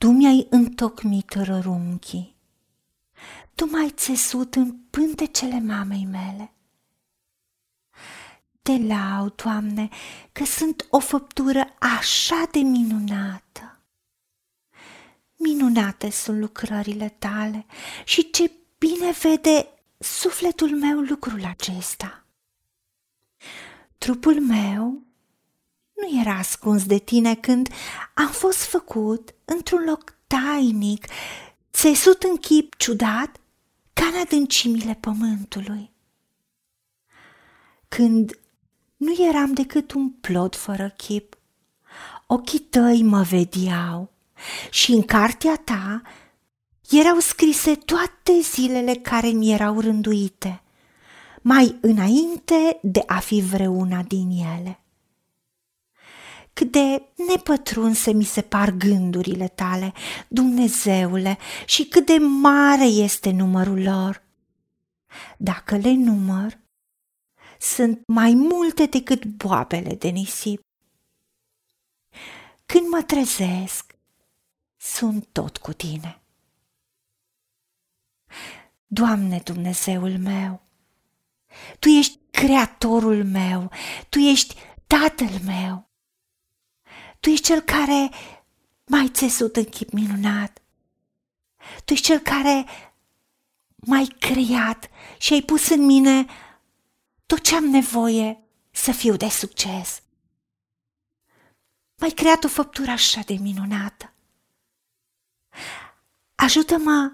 Tu 0.00 0.10
mi-ai 0.10 0.46
întocmit 0.50 1.32
rărunchii, 1.32 2.36
Tu 3.54 3.66
m-ai 3.66 3.90
țesut 3.90 4.54
în 4.54 4.72
pântecele 4.72 5.60
mamei 5.60 6.04
mele. 6.04 6.52
Te 8.62 8.78
lau, 8.78 9.28
Doamne, 9.28 9.88
că 10.32 10.44
sunt 10.44 10.86
o 10.90 10.98
făptură 10.98 11.76
așa 11.78 12.48
de 12.50 12.58
minunată. 12.58 13.80
Minunate 15.36 16.10
sunt 16.10 16.38
lucrările 16.38 17.08
tale 17.08 17.66
și 18.04 18.30
ce 18.30 18.52
bine 18.78 19.10
vede 19.22 19.68
sufletul 19.98 20.76
meu 20.76 21.00
lucrul 21.00 21.44
acesta. 21.44 22.24
Trupul 23.98 24.40
meu 24.40 25.02
nu 26.00 26.20
era 26.20 26.38
ascuns 26.38 26.84
de 26.84 26.98
tine 26.98 27.34
când 27.34 27.68
am 28.14 28.28
fost 28.28 28.58
făcut 28.58 29.34
într-un 29.44 29.84
loc 29.84 30.14
tainic, 30.26 31.06
țesut 31.72 32.22
în 32.22 32.36
chip 32.36 32.74
ciudat 32.76 33.36
ca 33.92 34.04
în 34.06 34.20
adâncimile 34.20 34.98
pământului. 35.00 35.90
Când 37.88 38.40
nu 38.96 39.24
eram 39.28 39.52
decât 39.52 39.92
un 39.92 40.10
plod 40.10 40.54
fără 40.54 40.94
chip, 40.96 41.38
ochii 42.26 42.58
tăi 42.58 43.02
mă 43.02 43.22
vedeau 43.22 44.12
și 44.70 44.92
în 44.92 45.02
cartea 45.02 45.56
ta 45.56 46.02
erau 46.90 47.18
scrise 47.18 47.74
toate 47.74 48.40
zilele 48.42 48.94
care 48.94 49.28
mi 49.28 49.52
erau 49.52 49.80
rânduite, 49.80 50.62
mai 51.42 51.78
înainte 51.80 52.78
de 52.82 53.02
a 53.06 53.18
fi 53.18 53.40
vreuna 53.40 54.02
din 54.02 54.30
ele. 54.30 54.79
Cât 56.52 56.72
de 56.72 57.02
nepătrunse 57.28 58.12
mi 58.12 58.24
se 58.24 58.42
par 58.42 58.70
gândurile 58.70 59.48
tale, 59.48 59.92
Dumnezeule, 60.28 61.38
și 61.66 61.84
cât 61.84 62.06
de 62.06 62.16
mare 62.18 62.84
este 62.84 63.30
numărul 63.30 63.82
lor. 63.82 64.22
Dacă 65.38 65.76
le 65.76 65.92
număr, 65.92 66.58
sunt 67.58 68.02
mai 68.06 68.34
multe 68.34 68.86
decât 68.86 69.24
boabele 69.24 69.94
de 69.94 70.08
nisip. 70.08 70.60
Când 72.66 72.88
mă 72.88 73.02
trezesc, 73.02 73.94
sunt 74.76 75.26
tot 75.32 75.56
cu 75.56 75.72
tine. 75.72 76.22
Doamne 78.86 79.40
Dumnezeul 79.44 80.18
meu, 80.18 80.62
Tu 81.78 81.88
ești 81.88 82.18
creatorul 82.30 83.24
meu, 83.24 83.70
Tu 84.08 84.18
ești 84.18 84.54
tatăl 84.86 85.40
meu. 85.44 85.89
Tu 87.20 87.28
ești 87.28 87.44
cel 87.44 87.60
care 87.60 88.10
m-ai 88.86 89.08
țesut 89.08 89.56
în 89.56 89.64
chip 89.64 89.90
minunat. 89.90 90.62
Tu 91.84 91.92
ești 91.92 92.04
cel 92.04 92.18
care 92.18 92.66
m-ai 93.76 94.06
creat 94.06 94.90
și 95.18 95.32
ai 95.32 95.42
pus 95.42 95.68
în 95.68 95.84
mine 95.84 96.26
tot 97.26 97.40
ce 97.40 97.56
am 97.56 97.64
nevoie 97.64 98.40
să 98.70 98.92
fiu 98.92 99.16
de 99.16 99.28
succes. 99.28 100.02
M-ai 101.96 102.10
creat 102.10 102.44
o 102.44 102.48
făptură 102.48 102.90
așa 102.90 103.20
de 103.20 103.34
minunată. 103.34 104.12
Ajută-mă 106.34 107.12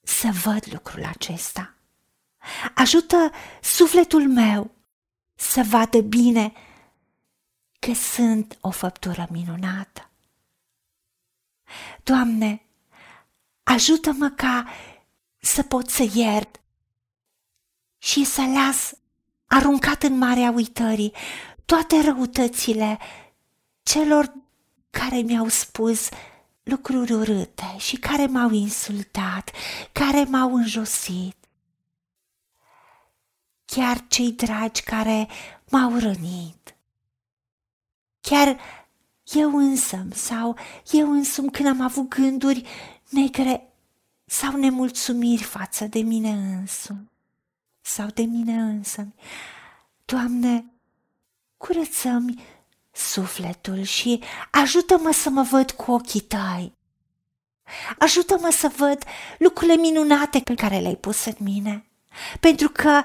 să 0.00 0.28
văd 0.44 0.72
lucrul 0.72 1.04
acesta. 1.04 1.74
Ajută 2.74 3.30
sufletul 3.62 4.28
meu 4.28 4.70
să 5.34 5.62
vadă 5.68 6.00
bine 6.00 6.52
că 7.86 7.92
sunt 7.94 8.58
o 8.60 8.70
făptură 8.70 9.26
minunată. 9.30 10.10
Doamne, 12.02 12.62
ajută-mă 13.62 14.28
ca 14.28 14.66
să 15.36 15.62
pot 15.62 15.88
să 15.88 16.08
iert 16.14 16.60
și 17.98 18.24
să 18.24 18.42
las 18.42 18.92
aruncat 19.46 20.02
în 20.02 20.18
marea 20.18 20.50
uitării 20.50 21.12
toate 21.64 22.00
răutățile 22.00 22.98
celor 23.82 24.32
care 24.90 25.16
mi-au 25.16 25.48
spus 25.48 26.08
lucruri 26.62 27.12
urâte 27.12 27.76
și 27.78 27.96
care 27.96 28.26
m-au 28.26 28.50
insultat, 28.50 29.50
care 29.92 30.24
m-au 30.24 30.54
înjosit. 30.54 31.36
Chiar 33.64 34.04
cei 34.08 34.32
dragi 34.32 34.82
care 34.82 35.28
m-au 35.70 35.98
rănit. 35.98 36.75
Chiar 38.28 38.58
eu 39.24 39.56
însă 39.56 40.06
sau 40.14 40.56
eu 40.90 41.12
însumi 41.12 41.50
când 41.50 41.68
am 41.68 41.80
avut 41.80 42.08
gânduri 42.08 42.62
negre 43.08 43.72
sau 44.24 44.56
nemulțumiri 44.56 45.42
față 45.42 45.84
de 45.84 45.98
mine 45.98 46.30
însumi 46.30 47.10
sau 47.80 48.06
de 48.14 48.22
mine 48.22 48.52
însă. 48.52 49.14
Doamne, 50.04 50.64
curăță-mi 51.56 52.44
sufletul 52.92 53.82
și 53.82 54.22
ajută-mă 54.50 55.12
să 55.12 55.30
mă 55.30 55.42
văd 55.42 55.70
cu 55.70 55.92
ochii 55.92 56.20
tăi. 56.20 56.72
Ajută-mă 57.98 58.50
să 58.50 58.72
văd 58.76 59.04
lucrurile 59.38 59.76
minunate 59.76 60.40
pe 60.40 60.54
care 60.54 60.78
le-ai 60.78 60.96
pus 60.96 61.24
în 61.24 61.36
mine, 61.38 61.86
pentru 62.40 62.68
că 62.68 63.02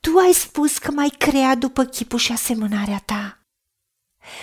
tu 0.00 0.18
ai 0.18 0.32
spus 0.32 0.78
că 0.78 0.90
m-ai 0.90 1.08
creat 1.08 1.58
după 1.58 1.84
chipul 1.84 2.18
și 2.18 2.32
asemănarea 2.32 3.02
ta. 3.04 3.45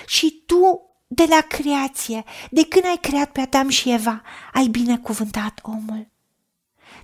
Și 0.06 0.44
tu, 0.46 0.90
de 1.08 1.26
la 1.30 1.42
creație, 1.42 2.24
de 2.52 2.66
când 2.66 2.86
ai 2.86 2.98
creat 3.02 3.32
pe 3.32 3.42
Adam 3.42 3.70
și 3.70 3.92
Eva, 3.92 4.22
ai 4.54 4.68
binecuvântat 4.68 5.60
omul. 5.62 6.08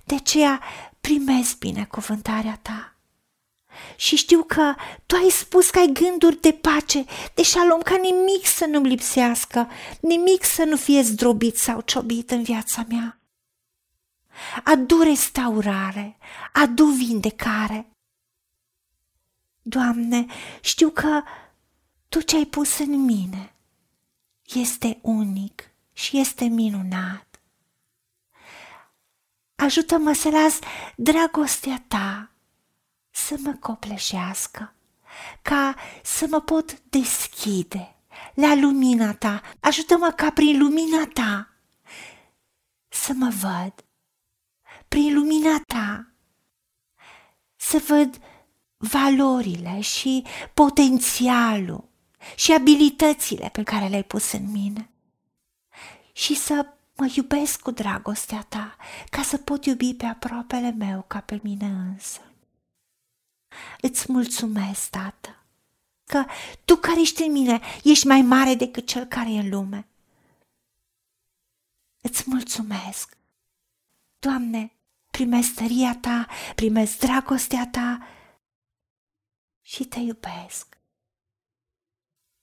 De 0.04 0.14
aceea 0.14 0.60
primesc 1.00 1.58
binecuvântarea 1.58 2.58
ta. 2.62 2.94
Și 3.96 4.16
știu 4.16 4.42
că 4.42 4.74
tu 5.06 5.14
ai 5.14 5.28
spus 5.30 5.70
că 5.70 5.78
ai 5.78 5.92
gânduri 5.92 6.40
de 6.40 6.52
pace, 6.52 7.04
de 7.34 7.42
șalom, 7.42 7.80
ca 7.80 7.96
nimic 7.96 8.46
să 8.46 8.66
nu-mi 8.66 8.88
lipsească, 8.88 9.68
nimic 10.00 10.44
să 10.44 10.64
nu 10.64 10.76
fie 10.76 11.02
zdrobit 11.02 11.56
sau 11.56 11.80
ciobit 11.80 12.30
în 12.30 12.42
viața 12.42 12.84
mea. 12.88 13.20
Adu 14.64 15.02
restaurare, 15.02 16.18
adu 16.52 16.84
vindecare. 16.84 17.86
Doamne, 19.62 20.26
știu 20.60 20.88
că 20.88 21.22
tu 22.10 22.20
ce 22.20 22.36
ai 22.36 22.44
pus 22.44 22.78
în 22.78 23.04
mine 23.04 23.54
este 24.42 24.98
unic 25.02 25.70
și 25.92 26.18
este 26.18 26.44
minunat. 26.44 27.40
Ajută-mă 29.54 30.12
să 30.12 30.28
las 30.28 30.58
dragostea 30.96 31.84
ta 31.88 32.30
să 33.10 33.36
mă 33.38 33.52
copleșească, 33.60 34.74
ca 35.42 35.74
să 36.02 36.26
mă 36.30 36.40
pot 36.40 36.80
deschide 36.80 37.96
la 38.34 38.54
lumina 38.54 39.14
ta. 39.14 39.42
Ajută-mă 39.60 40.10
ca 40.10 40.30
prin 40.30 40.58
lumina 40.58 41.06
ta 41.06 41.54
să 42.88 43.12
mă 43.12 43.28
văd, 43.40 43.84
prin 44.88 45.14
lumina 45.14 45.62
ta 45.66 46.12
să 47.56 47.82
văd 47.86 48.20
valorile 48.76 49.80
și 49.80 50.24
potențialul 50.54 51.89
și 52.36 52.52
abilitățile 52.52 53.48
pe 53.48 53.62
care 53.62 53.86
le-ai 53.88 54.04
pus 54.04 54.32
în 54.32 54.50
mine 54.50 54.90
și 56.12 56.34
să 56.34 56.66
Mă 57.00 57.12
iubesc 57.16 57.60
cu 57.60 57.70
dragostea 57.70 58.42
ta, 58.42 58.76
ca 59.10 59.22
să 59.22 59.38
pot 59.38 59.64
iubi 59.64 59.94
pe 59.94 60.06
aproapele 60.06 60.70
meu 60.70 61.04
ca 61.06 61.20
pe 61.20 61.40
mine 61.42 61.66
însă. 61.66 62.20
Îți 63.80 64.12
mulțumesc, 64.12 64.90
tată, 64.90 65.44
că 66.04 66.24
tu 66.64 66.76
care 66.76 67.00
ești 67.00 67.22
în 67.22 67.32
mine 67.32 67.60
ești 67.84 68.06
mai 68.06 68.22
mare 68.22 68.54
decât 68.54 68.86
cel 68.86 69.04
care 69.04 69.32
e 69.32 69.40
în 69.40 69.48
lume. 69.48 69.88
Îți 72.00 72.22
mulțumesc. 72.26 73.16
Doamne, 74.18 74.72
primesc 75.10 75.54
tăria 75.54 75.96
ta, 76.00 76.26
primesc 76.54 76.98
dragostea 76.98 77.68
ta 77.72 78.06
și 79.60 79.84
te 79.84 79.98
iubesc. 79.98 80.78